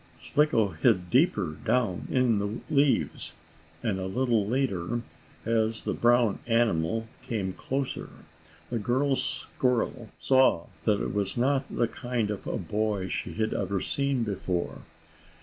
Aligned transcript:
Slicko 0.17 0.69
hid 0.69 1.11
deeper 1.11 1.57
down 1.63 2.07
in 2.09 2.39
the 2.39 2.59
leaves, 2.73 3.33
and, 3.83 3.99
a 3.99 4.07
little 4.07 4.47
later, 4.47 5.03
as 5.45 5.83
the 5.83 5.93
brown 5.93 6.39
animal 6.47 7.07
came 7.21 7.53
closer, 7.53 8.09
the 8.71 8.79
girl 8.79 9.15
squirrel 9.15 10.09
saw 10.17 10.65
that 10.85 11.03
it 11.03 11.13
was 11.13 11.37
not 11.37 11.65
the 11.69 11.87
kind 11.87 12.31
of 12.31 12.47
a 12.47 12.57
boy 12.57 13.09
she 13.09 13.33
had 13.33 13.53
ever 13.53 13.79
seen 13.79 14.23
before. 14.23 14.79